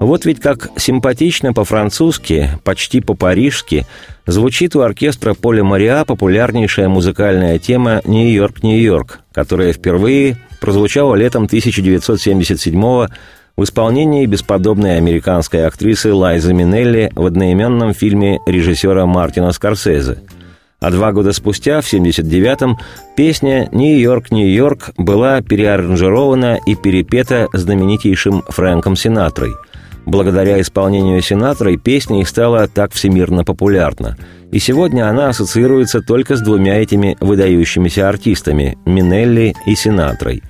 Вот 0.00 0.24
ведь 0.24 0.40
как 0.40 0.70
симпатично 0.76 1.52
по-французски, 1.52 2.50
почти 2.62 3.00
по-парижски 3.00 3.84
звучит 4.28 4.76
у 4.76 4.80
оркестра 4.80 5.34
Поля 5.34 5.64
Мариа 5.64 6.04
популярнейшая 6.04 6.88
музыкальная 6.88 7.58
тема 7.58 8.02
«Нью-Йорк, 8.04 8.62
Нью-Йорк», 8.62 9.20
которая 9.32 9.72
впервые 9.72 10.36
прозвучала 10.60 11.14
летом 11.14 11.44
1977 11.44 12.80
в 12.80 13.64
исполнении 13.64 14.26
бесподобной 14.26 14.98
американской 14.98 15.66
актрисы 15.66 16.12
Лайзы 16.12 16.52
Минелли 16.52 17.10
в 17.14 17.24
одноименном 17.24 17.94
фильме 17.94 18.38
режиссера 18.46 19.06
Мартина 19.06 19.50
Скорсезе. 19.52 20.18
А 20.80 20.90
два 20.90 21.10
года 21.10 21.32
спустя, 21.32 21.80
в 21.80 21.92
79-м, 21.92 22.78
песня 23.16 23.68
«Нью-Йорк, 23.72 24.30
Нью-Йорк» 24.30 24.90
была 24.96 25.40
переаранжирована 25.40 26.60
и 26.66 26.76
перепета 26.76 27.48
знаменитейшим 27.52 28.42
Фрэнком 28.48 28.94
Синатрой– 28.94 29.54
Благодаря 30.08 30.58
исполнению 30.58 31.20
Синатрой 31.20 31.76
песня 31.76 32.22
и 32.22 32.24
стала 32.24 32.66
так 32.66 32.94
всемирно 32.94 33.44
популярна. 33.44 34.16
И 34.50 34.58
сегодня 34.58 35.06
она 35.06 35.28
ассоциируется 35.28 36.00
только 36.00 36.36
с 36.36 36.40
двумя 36.40 36.80
этими 36.80 37.18
выдающимися 37.20 38.08
артистами– 38.08 38.78
Минелли 38.86 39.54
и 39.66 39.74
Синатрой. 39.74 40.42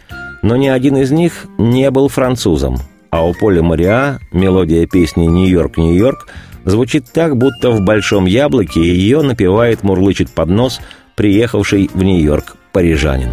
Но 0.43 0.55
ни 0.55 0.69
один 0.69 0.99
из 0.99 1.11
них 1.11 1.47
не 1.59 1.91
был 1.91 2.09
французом. 2.09 2.79
А 3.11 3.27
у 3.27 3.35
Поля 3.35 3.65
Мариа 3.65 4.21
мелодия 4.31 4.87
песни 4.87 5.27
«Нью-Йорк, 5.27 5.77
Нью-Йорк» 5.77 6.29
звучит 6.65 7.07
так, 7.13 7.37
будто 7.37 7.73
в 7.73 7.81
«Большом 7.81 8.27
яблоке» 8.27 8.81
ее 8.81 9.23
напевает, 9.23 9.83
мурлычет 9.83 10.31
под 10.31 10.51
нос 10.51 10.81
приехавший 11.17 11.91
в 11.93 12.05
Нью-Йорк 12.05 12.57
парижанин. 12.73 13.31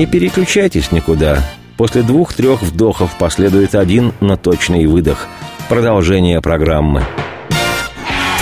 Не 0.00 0.06
переключайтесь 0.06 0.92
никуда. 0.92 1.44
После 1.76 2.00
двух-трех 2.00 2.62
вдохов 2.62 3.18
последует 3.18 3.74
один, 3.74 4.14
но 4.20 4.38
точный 4.38 4.86
выдох. 4.86 5.28
Продолжение 5.68 6.40
программы. 6.40 7.04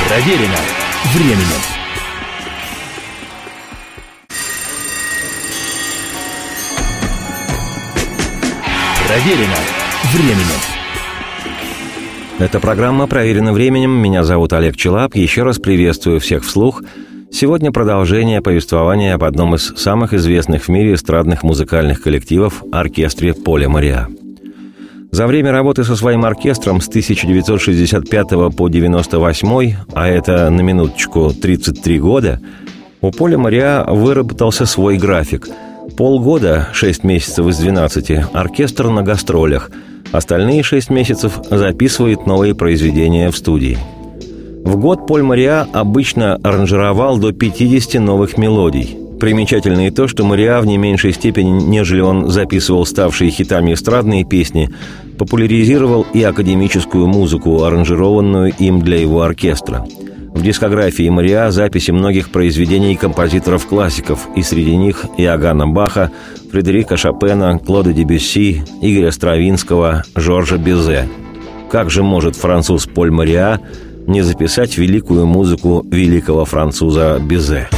Проверено 0.06 0.54
временем. 1.12 1.60
Проверено 9.08 9.56
временем. 10.12 10.60
Эта 12.38 12.60
программа 12.60 13.08
проверена 13.08 13.52
временем. 13.52 13.90
Меня 13.90 14.22
зовут 14.22 14.52
Олег 14.52 14.76
Челап. 14.76 15.16
Еще 15.16 15.42
раз 15.42 15.58
приветствую 15.58 16.20
всех 16.20 16.44
вслух– 16.44 16.84
Сегодня 17.30 17.70
продолжение 17.70 18.40
повествования 18.40 19.14
об 19.14 19.22
одном 19.22 19.54
из 19.54 19.74
самых 19.76 20.14
известных 20.14 20.64
в 20.64 20.68
мире 20.68 20.94
эстрадных 20.94 21.42
музыкальных 21.42 22.02
коллективов– 22.02 22.64
оркестре 22.72 23.34
Поля 23.34 23.68
Мариа. 23.68 24.08
За 25.10 25.26
время 25.26 25.52
работы 25.52 25.84
со 25.84 25.94
своим 25.94 26.24
оркестром 26.24 26.80
с 26.80 26.88
1965 26.88 28.28
по 28.28 28.66
1998, 28.66 29.74
а 29.94 30.08
это 30.08 30.48
на 30.50 30.62
минуточку 30.62 31.30
33 31.30 32.00
года, 32.00 32.40
у 33.02 33.10
Поля 33.10 33.38
Мариа 33.38 33.84
выработался 33.86 34.64
свой 34.64 34.96
график. 34.96 35.48
Полгода, 35.96 36.68
6 36.72 37.04
месяцев 37.04 37.46
из 37.46 37.58
12, 37.58 38.10
оркестр 38.32 38.88
на 38.88 39.02
гастролях, 39.02 39.70
остальные 40.12 40.62
6 40.62 40.90
месяцев 40.90 41.38
записывает 41.50 42.26
новые 42.26 42.54
произведения 42.54 43.30
в 43.30 43.36
студии– 43.36 43.78
в 44.68 44.76
год 44.76 45.06
Поль 45.06 45.22
Мариа 45.22 45.66
обычно 45.72 46.34
аранжировал 46.34 47.16
до 47.16 47.32
50 47.32 48.02
новых 48.02 48.36
мелодий. 48.36 48.98
Примечательно 49.18 49.86
и 49.86 49.90
то, 49.90 50.06
что 50.06 50.24
Мариа 50.24 50.60
в 50.60 50.66
не 50.66 50.76
меньшей 50.76 51.14
степени, 51.14 51.50
нежели 51.50 52.02
он 52.02 52.28
записывал 52.28 52.84
ставшие 52.84 53.30
хитами 53.30 53.72
эстрадные 53.72 54.24
песни, 54.24 54.68
популяризировал 55.16 56.06
и 56.12 56.22
академическую 56.22 57.06
музыку, 57.06 57.64
аранжированную 57.64 58.52
им 58.58 58.82
для 58.82 59.00
его 59.00 59.22
оркестра. 59.22 59.86
В 60.34 60.42
дискографии 60.42 61.08
Мариа 61.08 61.50
записи 61.50 61.90
многих 61.90 62.28
произведений 62.28 62.94
композиторов-классиков, 62.94 64.28
и 64.36 64.42
среди 64.42 64.76
них 64.76 65.06
Иоганна 65.16 65.66
Баха, 65.66 66.12
Фредерика 66.52 66.98
Шопена, 66.98 67.58
Клода 67.58 67.94
Дебюсси, 67.94 68.62
Игоря 68.82 69.12
Стравинского, 69.12 70.04
Жоржа 70.14 70.58
Безе. 70.58 71.08
Как 71.70 71.90
же 71.90 72.02
может 72.02 72.36
француз 72.36 72.86
Поль 72.86 73.10
Мариа 73.10 73.60
не 74.08 74.22
записать 74.22 74.78
великую 74.78 75.26
музыку 75.26 75.84
великого 75.88 76.44
француза 76.44 77.18
Бизе. 77.20 77.68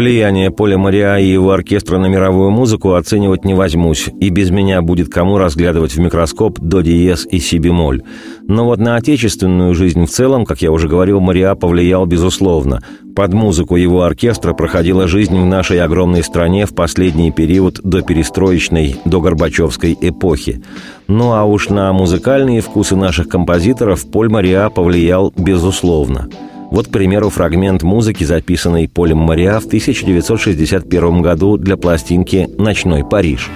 Влияние 0.00 0.50
Поля 0.50 0.78
Мариа 0.78 1.18
и 1.18 1.26
его 1.26 1.50
оркестра 1.50 1.98
на 1.98 2.06
мировую 2.06 2.50
музыку 2.50 2.94
оценивать 2.94 3.44
не 3.44 3.52
возьмусь, 3.52 4.08
и 4.18 4.30
без 4.30 4.48
меня 4.48 4.80
будет 4.80 5.12
кому 5.12 5.36
разглядывать 5.36 5.92
в 5.92 6.00
микроскоп 6.00 6.58
до 6.58 6.80
диез 6.80 7.26
и 7.30 7.38
си 7.38 7.58
бемоль. 7.58 8.02
Но 8.48 8.64
вот 8.64 8.78
на 8.78 8.96
отечественную 8.96 9.74
жизнь 9.74 10.06
в 10.06 10.08
целом, 10.08 10.46
как 10.46 10.62
я 10.62 10.72
уже 10.72 10.88
говорил, 10.88 11.20
Мариа 11.20 11.54
повлиял 11.54 12.06
безусловно. 12.06 12.80
Под 13.14 13.34
музыку 13.34 13.76
его 13.76 14.04
оркестра 14.04 14.54
проходила 14.54 15.06
жизнь 15.06 15.38
в 15.38 15.44
нашей 15.44 15.82
огромной 15.82 16.22
стране 16.22 16.64
в 16.64 16.74
последний 16.74 17.30
период 17.30 17.80
до 17.84 18.00
перестроечной, 18.00 18.96
до 19.04 19.20
Горбачевской 19.20 19.94
эпохи. 20.00 20.62
Ну 21.08 21.34
а 21.34 21.44
уж 21.44 21.68
на 21.68 21.92
музыкальные 21.92 22.62
вкусы 22.62 22.96
наших 22.96 23.28
композиторов 23.28 24.10
Поль 24.10 24.30
Мариа 24.30 24.70
повлиял 24.70 25.30
безусловно– 25.36 26.30
вот, 26.70 26.88
к 26.88 26.90
примеру, 26.90 27.30
фрагмент 27.30 27.82
музыки, 27.82 28.24
записанный 28.24 28.88
Полем 28.88 29.18
Мариа 29.18 29.60
в 29.60 29.66
1961 29.66 31.22
году 31.22 31.56
для 31.56 31.76
пластинки 31.76 32.48
«Ночной 32.58 33.04
Париж». 33.04 33.50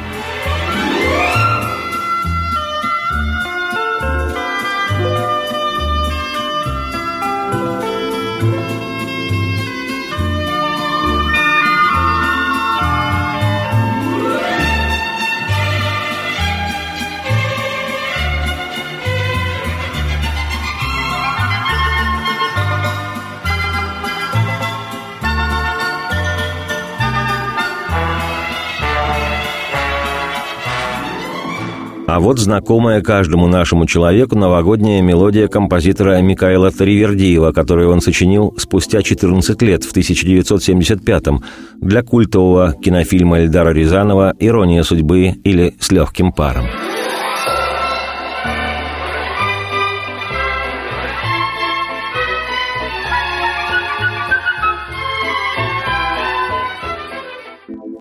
А 32.15 32.21
вот 32.21 32.39
знакомая 32.39 33.01
каждому 33.01 33.49
нашему 33.49 33.87
человеку 33.87 34.39
новогодняя 34.39 35.03
мелодия 35.03 35.49
композитора 35.49 36.21
Микаэла 36.21 36.71
Таривердиева, 36.71 37.51
которую 37.51 37.91
он 37.91 38.01
сочинил 38.01 38.55
спустя 38.57 39.03
14 39.03 39.61
лет, 39.63 39.83
в 39.83 39.93
1975-м, 39.93 41.43
для 41.81 42.05
культового 42.05 42.73
кинофильма 42.81 43.41
Эльдара 43.41 43.71
Рязанова 43.71 44.33
«Ирония 44.39 44.85
судьбы» 44.85 45.35
или 45.43 45.75
«С 45.81 45.91
легким 45.91 46.31
паром». 46.31 46.67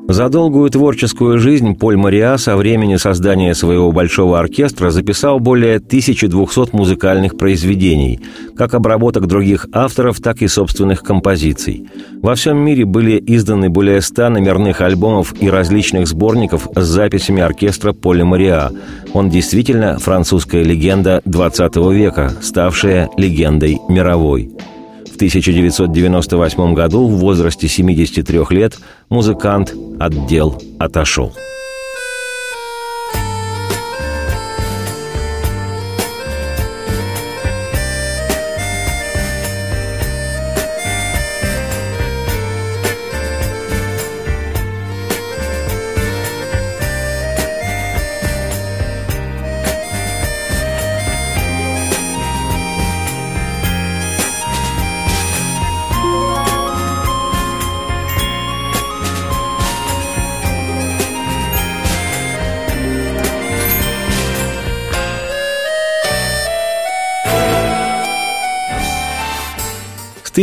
За 0.09 0.27
долгую 0.27 0.69
творческую 0.69 1.39
жизнь 1.39 1.75
Поль 1.75 1.95
Мариа 1.95 2.37
со 2.37 2.57
времени 2.57 2.97
создания 2.97 3.55
своего 3.55 3.89
большого 3.93 4.37
оркестра 4.37 4.89
записал 4.89 5.39
более 5.39 5.77
1200 5.77 6.75
музыкальных 6.75 7.37
произведений, 7.37 8.19
как 8.57 8.73
обработок 8.73 9.27
других 9.27 9.65
авторов, 9.71 10.19
так 10.19 10.41
и 10.41 10.47
собственных 10.49 11.03
композиций. 11.03 11.87
Во 12.21 12.35
всем 12.35 12.57
мире 12.57 12.83
были 12.83 13.23
изданы 13.25 13.69
более 13.69 14.01
100 14.01 14.29
номерных 14.29 14.81
альбомов 14.81 15.33
и 15.41 15.49
различных 15.49 16.07
сборников 16.07 16.67
с 16.75 16.85
записями 16.85 17.41
оркестра 17.41 17.93
Поля 17.93 18.25
Мариа. 18.25 18.71
Он 19.13 19.29
действительно 19.29 19.99
французская 19.99 20.63
легенда 20.63 21.21
20 21.23 21.77
века, 21.93 22.33
ставшая 22.41 23.09
легендой 23.15 23.79
мировой. 23.87 24.51
В 25.13 25.15
1998 25.15 26.73
году 26.73 27.08
в 27.08 27.19
возрасте 27.19 27.67
73 27.67 28.39
лет 28.49 28.80
музыкант 29.10 29.76
отдел 29.99 30.60
отошел. 30.80 31.32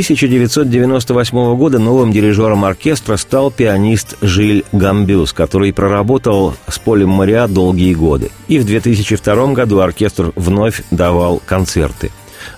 1998 0.01 1.57
года 1.57 1.79
новым 1.79 2.11
дирижером 2.11 2.65
оркестра 2.65 3.17
стал 3.17 3.51
пианист 3.51 4.17
Жиль 4.23 4.65
Гамбюс, 4.73 5.35
который 5.35 5.75
проработал 5.75 6.55
с 6.69 6.79
Полем 6.79 7.11
Мариа 7.11 7.47
долгие 7.47 7.93
годы. 7.93 8.31
И 8.49 8.59
в 8.59 8.65
2002 8.65 9.53
году 9.53 9.81
оркестр 9.81 10.33
вновь 10.37 10.83
давал 10.91 11.43
концерты. 11.45 12.11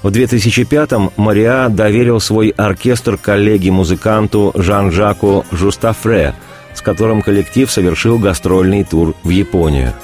В 0.05 0.09
2005-м 0.09 1.11
Мариа 1.17 1.69
доверил 1.69 2.21
свой 2.21 2.51
оркестр 2.51 3.17
коллеге-музыканту 3.17 4.53
Жан-Жаку 4.55 5.45
Жустафре, 5.51 6.35
с 6.75 6.81
которым 6.81 7.23
коллектив 7.23 7.69
совершил 7.69 8.19
гастрольный 8.19 8.85
тур 8.85 9.17
в 9.25 9.31
Японию. 9.31 9.95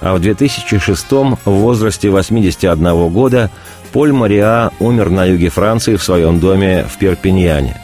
А 0.00 0.14
в 0.14 0.20
2006-м 0.20 1.38
в 1.44 1.50
возрасте 1.50 2.10
81 2.10 3.08
года 3.08 3.50
Поль 3.92 4.12
Мариа 4.12 4.70
умер 4.80 5.10
на 5.10 5.24
юге 5.24 5.50
Франции 5.50 5.96
в 5.96 6.02
своем 6.02 6.40
доме 6.40 6.84
в 6.84 6.98
Перпиньяне. 6.98 7.80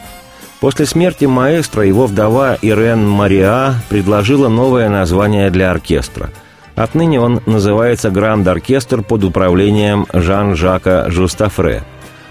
После 0.59 0.85
смерти 0.85 1.25
маэстро 1.25 1.83
его 1.83 2.05
вдова 2.05 2.57
Ирен 2.61 3.07
Мариа 3.09 3.75
предложила 3.89 4.47
новое 4.47 4.89
название 4.89 5.49
для 5.49 5.71
оркестра. 5.71 6.29
Отныне 6.75 7.19
он 7.19 7.41
называется 7.45 8.11
«Гранд-оркестр» 8.11 9.01
под 9.01 9.23
управлением 9.23 10.05
Жан-Жака 10.13 11.09
Жустафре. 11.09 11.83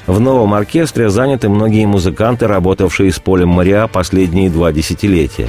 В 0.06 0.20
новом 0.20 0.54
оркестре 0.54 1.08
заняты 1.10 1.48
многие 1.48 1.86
музыканты, 1.86 2.46
работавшие 2.46 3.12
с 3.12 3.18
Полем 3.18 3.48
Мариа 3.48 3.86
последние 3.86 4.50
два 4.50 4.72
десятилетия. 4.72 5.48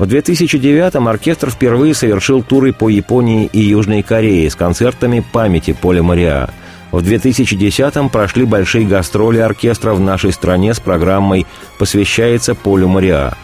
В 0.00 0.04
2009-м 0.04 1.08
оркестр 1.08 1.50
впервые 1.50 1.92
совершил 1.92 2.42
туры 2.42 2.72
по 2.72 2.88
Японии 2.88 3.50
и 3.52 3.60
Южной 3.60 4.02
Корее 4.02 4.48
с 4.48 4.54
концертами 4.56 5.22
памяти 5.32 5.76
Поля 5.78 6.02
Мариа– 6.02 6.48
в 6.90 6.98
2010-м 7.02 8.08
прошли 8.08 8.44
большие 8.44 8.86
гастроли 8.86 9.38
оркестра 9.38 9.92
в 9.92 10.00
нашей 10.00 10.32
стране 10.32 10.74
с 10.74 10.80
программой 10.80 11.46
«Посвящается 11.78 12.54
Полю 12.54 12.88
Мариа». 12.88 13.34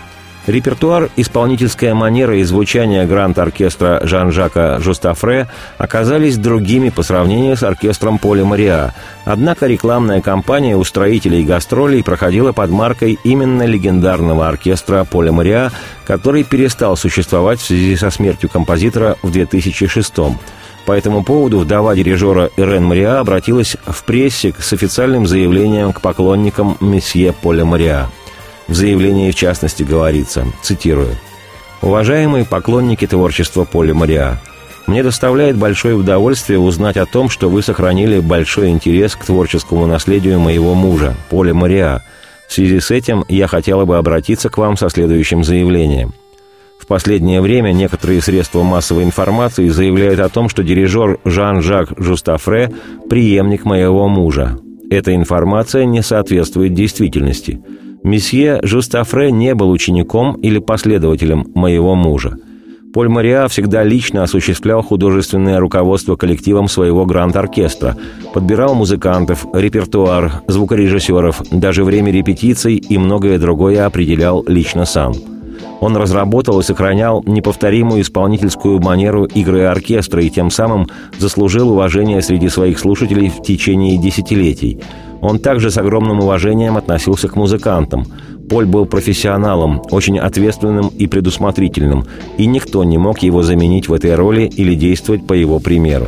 Репертуар, 0.47 1.11
исполнительская 1.17 1.93
манера 1.95 2.39
и 2.39 2.45
звучание 2.45 3.05
гранд-оркестра 3.05 4.01
Жан-Жака 4.05 4.79
Жустафре 4.79 5.49
оказались 5.77 6.37
другими 6.37 6.91
по 6.91 7.03
сравнению 7.03 7.57
с 7.57 7.65
оркестром 7.65 8.19
Поля 8.19 8.45
Мариа. 8.45 8.95
Однако 9.25 9.67
рекламная 9.67 10.21
кампания 10.21 10.77
устроителей 10.77 11.45
гастролей 11.45 12.05
проходила 12.05 12.53
под 12.53 12.71
маркой 12.71 13.19
именно 13.25 13.65
легендарного 13.65 14.47
оркестра 14.47 15.05
Поля 15.05 15.33
Мариа, 15.33 15.73
который 16.07 16.45
перестал 16.45 16.97
существовать 16.97 17.61
в 17.61 17.65
связи 17.65 17.97
со 17.97 18.11
смертью 18.11 18.49
композитора 18.49 19.17
в 19.23 19.33
2006 19.33 20.17
году. 20.17 20.37
По 20.87 20.93
этому 20.93 21.25
поводу 21.25 21.59
вдова 21.59 21.97
дирижера 21.97 22.49
Ирен 22.57 22.85
Мариа 22.85 23.19
обратилась 23.19 23.77
в 23.85 24.05
прессе 24.05 24.55
с 24.57 24.73
официальным 24.73 25.27
заявлением 25.27 25.93
к 25.93 26.01
поклонникам 26.01 26.77
месье 26.81 27.33
Поля 27.33 27.65
Мариа. 27.65 28.07
В 28.69 28.75
заявлении, 28.75 29.31
в 29.31 29.35
частности, 29.35 29.83
говорится, 29.83 30.47
цитирую, 30.63 31.17
«Уважаемые 31.83 32.45
поклонники 32.45 33.07
творчества 33.07 33.65
Поля 33.65 33.95
Мариа, 33.95 34.41
мне 34.87 35.03
доставляет 35.03 35.57
большое 35.57 35.95
удовольствие 35.95 36.59
узнать 36.59 36.97
о 36.97 37.07
том, 37.07 37.29
что 37.29 37.49
вы 37.49 37.63
сохранили 37.63 38.21
большой 38.21 38.71
интерес 38.71 39.15
к 39.17 39.25
творческому 39.25 39.87
наследию 39.87 40.41
моего 40.41 40.75
мужа, 40.75 41.15
Поля 41.29 41.55
Мариа. 41.55 42.03
В 42.49 42.53
связи 42.53 42.81
с 42.81 42.91
этим 42.91 43.25
я 43.29 43.47
хотела 43.47 43.85
бы 43.85 43.99
обратиться 43.99 44.49
к 44.49 44.59
вам 44.59 44.77
со 44.77 44.89
следующим 44.89 45.45
заявлением– 45.45 46.15
в 46.79 46.87
последнее 46.87 47.41
время 47.41 47.73
некоторые 47.73 48.21
средства 48.21 48.63
массовой 48.63 49.03
информации 49.03 49.69
заявляют 49.69 50.21
о 50.21 50.29
том, 50.29 50.49
что 50.49 50.63
дирижер 50.63 51.19
Жан-Жак 51.25 51.95
Жустафре– 51.97 52.73
преемник 53.11 53.65
моего 53.65 54.09
мужа. 54.09 54.59
Эта 54.89 55.15
информация 55.15 55.85
не 55.85 56.01
соответствует 56.03 56.75
действительности. 56.75 57.61
Месье 58.07 58.61
Жустафре 58.63 59.33
не 59.33 59.53
был 59.57 59.69
учеником 59.69 60.35
или 60.35 60.61
последователем 60.61 61.49
моего 61.57 61.97
мужа. 61.97 62.39
Поль 62.95 63.09
Мариа 63.09 63.49
всегда 63.49 63.83
лично 63.83 64.23
осуществлял 64.23 64.81
художественное 64.81 65.59
руководство 65.59 66.15
коллективом 66.15 66.69
своего 66.69 67.05
гранд-оркестра, 67.05 67.97
подбирал 68.33 68.77
музыкантов, 68.77 69.45
репертуар, 69.53 70.45
звукорежиссеров, 70.47 71.43
даже 71.51 71.83
время 71.83 72.13
репетиций 72.13 72.77
и 72.77 72.97
многое 72.97 73.41
другое 73.41 73.85
определял 73.85 74.45
лично 74.47 74.85
сам. 74.85 75.13
Он 75.81 75.97
разработал 75.97 76.61
и 76.61 76.63
сохранял 76.63 77.23
неповторимую 77.27 78.03
исполнительскую 78.03 78.81
манеру 78.81 79.25
игры 79.25 79.65
оркестра 79.65 80.23
и 80.23 80.31
тем 80.31 80.51
самым 80.51 80.89
заслужил 81.19 81.71
уважение 81.71 82.23
среди 82.23 82.49
своих 82.49 82.79
слушателей 82.79 83.29
в 83.29 83.43
течение 83.43 83.99
десятилетий. 83.99 84.81
Он 85.21 85.39
также 85.39 85.71
с 85.71 85.79
огромным 85.79 86.21
уважением 86.21 86.77
относился 86.77 87.29
к 87.29 87.37
музыкантам– 87.37 88.07
Поль 88.49 88.67
был 88.67 88.87
профессионалом, 88.87 89.83
очень 89.91 90.19
ответственным 90.19 90.89
и 90.89 91.07
предусмотрительным, 91.07 92.05
и 92.39 92.47
никто 92.47 92.85
не 92.85 92.97
мог 92.97 93.19
его 93.19 93.43
заменить 93.43 93.89
в 93.89 93.93
этой 93.93 94.15
роли 94.15 94.43
или 94.43 94.75
действовать 94.75 95.27
по 95.27 95.33
его 95.33 95.59
примеру. 95.59 96.07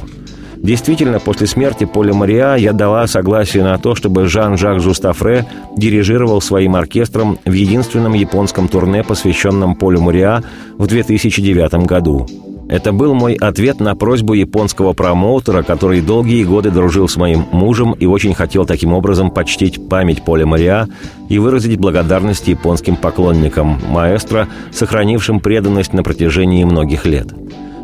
Действительно, 0.63 1.21
после 1.21 1.47
смерти 1.47 1.85
Поля 1.85 2.13
Мариа 2.13 2.57
я 2.57 2.73
дала 2.73 3.07
согласие 3.07 3.63
на 3.63 3.79
то, 3.79 3.95
чтобы 3.95 4.27
Жан-Жак 4.27 4.81
Жустафре 4.81 5.47
дирижировал 5.77 6.41
своим 6.41 6.75
оркестром 6.75 7.39
в 7.45 7.53
единственном 7.53 8.15
японском 8.15 8.69
турне, 8.69 9.05
посвященном 9.05 9.77
Полю 9.77 10.01
Мариа 10.01 10.43
в 10.77 10.87
2009 10.87 11.87
году. 11.87 12.27
Это 12.69 12.93
был 12.93 13.15
мой 13.15 13.33
ответ 13.33 13.81
на 13.81 13.95
просьбу 13.95 14.35
японского 14.35 14.93
промоутера, 14.93 15.63
который 15.63 16.03
долгие 16.03 16.45
годы 16.45 16.71
дружил 16.71 17.09
с 17.09 17.17
моим 17.17 17.47
мужем 17.51 17.93
и 17.93 18.05
очень 18.05 18.35
хотел 18.35 18.67
таким 18.67 18.93
образом 18.93 19.31
почтить 19.31 19.89
память 19.89 20.23
Поля 20.23 20.45
Мариа 20.45 20.87
и 21.31 21.39
выразить 21.39 21.79
благодарность 21.79 22.47
японским 22.47 22.97
поклонникам 22.97 23.79
маэстро, 23.89 24.49
сохранившим 24.71 25.41
преданность 25.41 25.95
на 25.95 26.03
протяжении 26.03 26.65
многих 26.65 27.07
лет. 27.07 27.29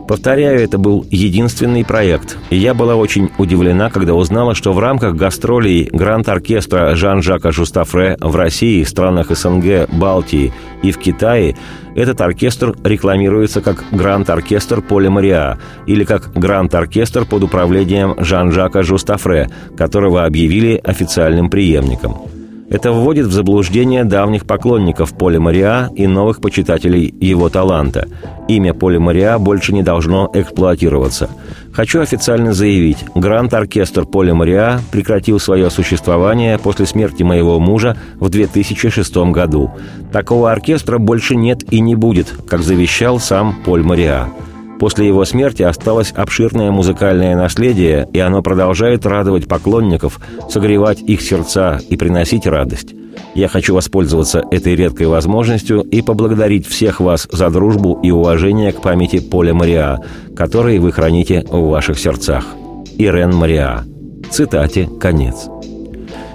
Повторяю, 0.07 0.61
это 0.61 0.77
был 0.77 1.07
единственный 1.11 1.83
проект, 1.83 2.37
и 2.51 2.57
я 2.57 2.75
была 2.75 2.95
очень 2.95 3.31
удивлена, 3.39 3.89
когда 3.89 4.13
узнала, 4.13 4.55
что 4.55 4.75
в 4.75 4.79
рамках 4.79 5.15
гастролей 5.17 5.89
Гранд-оркестра 5.91 6.95
Жан-Жака 6.95 7.53
Жустафре 7.53 8.19
в 8.21 8.37
России, 8.37 8.83
странах 8.83 9.31
СНГ, 9.31 9.89
Балтии 9.91 10.53
и 10.83 10.93
в 10.93 10.99
Китае 10.99 11.57
этот 11.97 12.21
оркестр 12.21 12.77
рекламируется 12.85 13.63
как 13.63 13.83
Гранд-оркестр 13.93 14.83
Поля 14.83 15.09
Мариа 15.09 15.59
или 15.87 16.05
как 16.05 16.33
Гранд-оркестр 16.35 17.25
под 17.25 17.45
управлением 17.45 18.15
Жан-Жака 18.19 18.83
Жустафре, 18.83 19.49
которого 19.75 20.27
объявили 20.27 20.79
официальным 20.85 21.49
преемником– 21.49 22.19
это 22.71 22.93
вводит 22.93 23.27
в 23.27 23.33
заблуждение 23.33 24.05
давних 24.05 24.47
поклонников 24.47 25.17
Поля 25.17 25.41
Мариа 25.41 25.91
и 25.95 26.07
новых 26.07 26.41
почитателей 26.41 27.15
его 27.21 27.49
таланта. 27.49 28.09
Имя 28.49 28.75
Поля 28.75 29.01
Мариа 29.01 29.39
больше 29.39 29.73
не 29.73 29.83
должно 29.83 30.31
эксплуатироваться. 30.33 31.31
Хочу 31.73 32.01
официально 32.01 32.53
заявить, 32.53 32.99
Гранд-оркестр 33.15 34.07
Поля 34.07 34.35
Мариа 34.35 34.81
прекратил 34.93 35.41
свое 35.41 35.71
существование 35.71 36.59
после 36.59 36.87
смерти 36.87 37.23
моего 37.23 37.59
мужа 37.59 37.97
в 38.21 38.29
2006 38.29 39.17
году. 39.33 39.71
Такого 40.13 40.53
оркестра 40.53 40.99
больше 40.99 41.37
нет 41.37 41.63
и 41.73 41.81
не 41.81 41.95
будет, 41.95 42.33
как 42.49 42.63
завещал 42.63 43.19
сам 43.19 43.57
Поль 43.65 43.83
Мариа. 43.83 44.29
После 44.85 45.07
его 45.07 45.25
смерти 45.25 45.63
осталось 45.63 46.13
обширное 46.15 46.71
музыкальное 46.71 47.35
наследие, 47.35 48.07
и 48.13 48.19
оно 48.19 48.43
продолжает 48.43 49.07
радовать 49.07 49.49
поклонников, 49.49 50.21
согревать 50.51 51.01
их 51.01 51.23
сердца 51.23 51.81
и 51.89 51.97
приносить 51.97 52.47
радость. 52.47 52.95
Я 53.35 53.49
хочу 53.49 53.75
воспользоваться 53.75 54.45
этой 54.51 54.77
редкой 54.77 55.07
возможностью 55.07 55.81
и 55.81 56.03
поблагодарить 56.03 56.67
всех 56.67 57.01
вас 57.01 57.27
за 57.33 57.49
дружбу 57.49 57.99
и 58.03 58.11
уважение 58.11 58.73
к 58.73 58.83
памяти 58.83 59.21
Поля 59.21 59.55
Мариа, 59.55 60.01
который 60.37 60.79
вы 60.79 60.93
храните 60.93 61.47
в 61.49 61.71
ваших 61.71 61.99
сердцах. 61.99 62.45
Ирен 62.99 63.35
Мариа. 63.35 63.85
Цитате 64.31 64.87
конец. 65.01 65.49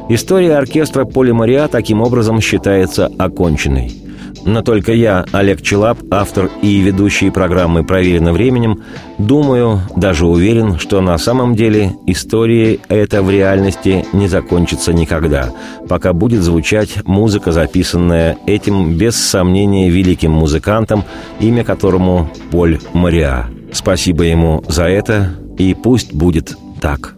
История 0.10 0.56
оркестра 0.56 1.06
Поля 1.06 1.36
Мариа 1.36 1.68
таким 1.68 2.02
образом 2.02 2.42
считается 2.42 3.12
оконченной– 3.20 3.92
но 4.46 4.62
только 4.62 4.94
я, 4.94 5.26
Олег 5.32 5.62
Челап, 5.62 6.00
автор 6.12 6.50
и 6.62 6.80
ведущий 6.80 7.30
программы 7.30 7.84
«Проверено 7.84 8.34
временем», 8.34 8.84
думаю, 9.18 9.82
даже 9.96 10.26
уверен, 10.26 10.80
что 10.80 11.02
на 11.02 11.18
самом 11.18 11.56
деле 11.56 11.94
история 12.06 12.80
эта 12.90 13.22
в 13.22 13.30
реальности 13.30 14.06
не 14.14 14.28
закончится 14.28 14.94
никогда, 14.94 15.52
пока 15.88 16.14
будет 16.14 16.42
звучать 16.42 17.06
музыка, 17.06 17.52
записанная 17.52 18.38
этим, 18.46 18.98
без 18.98 19.16
сомнения, 19.16 19.90
великим 19.90 20.32
музыкантом, 20.32 21.04
имя 21.40 21.64
которому 21.64 22.30
Поль 22.52 22.80
Мариа. 22.94 23.48
Спасибо 23.72 24.24
ему 24.24 24.64
за 24.68 24.86
это, 24.86 25.32
и 25.58 25.74
пусть 25.74 26.14
будет 26.14 26.58
так. 26.82 27.16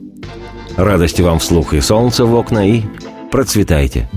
Радости 0.78 1.22
вам 1.22 1.40
вслух 1.40 1.74
и 1.74 1.82
солнца 1.82 2.26
в 2.26 2.34
окна, 2.36 2.68
и 2.68 2.82
процветайте! 3.32 4.10